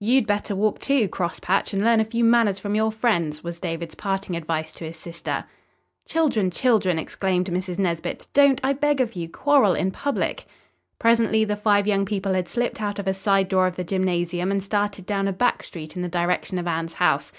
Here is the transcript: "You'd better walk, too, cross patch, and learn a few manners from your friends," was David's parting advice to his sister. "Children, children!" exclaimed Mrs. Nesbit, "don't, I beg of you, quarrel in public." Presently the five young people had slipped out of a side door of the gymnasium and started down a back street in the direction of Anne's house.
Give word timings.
"You'd 0.00 0.26
better 0.26 0.54
walk, 0.54 0.80
too, 0.80 1.08
cross 1.08 1.40
patch, 1.40 1.72
and 1.72 1.82
learn 1.82 1.98
a 1.98 2.04
few 2.04 2.24
manners 2.24 2.58
from 2.58 2.74
your 2.74 2.92
friends," 2.92 3.42
was 3.42 3.58
David's 3.58 3.94
parting 3.94 4.36
advice 4.36 4.70
to 4.72 4.84
his 4.84 4.98
sister. 4.98 5.46
"Children, 6.06 6.50
children!" 6.50 6.98
exclaimed 6.98 7.46
Mrs. 7.46 7.78
Nesbit, 7.78 8.26
"don't, 8.34 8.60
I 8.62 8.74
beg 8.74 9.00
of 9.00 9.16
you, 9.16 9.30
quarrel 9.30 9.72
in 9.72 9.90
public." 9.90 10.44
Presently 10.98 11.42
the 11.46 11.56
five 11.56 11.86
young 11.86 12.04
people 12.04 12.34
had 12.34 12.50
slipped 12.50 12.82
out 12.82 12.98
of 12.98 13.06
a 13.06 13.14
side 13.14 13.48
door 13.48 13.66
of 13.66 13.76
the 13.76 13.82
gymnasium 13.84 14.50
and 14.50 14.62
started 14.62 15.06
down 15.06 15.26
a 15.26 15.32
back 15.32 15.62
street 15.62 15.96
in 15.96 16.02
the 16.02 16.06
direction 16.06 16.58
of 16.58 16.66
Anne's 16.66 16.92
house. 17.00 17.30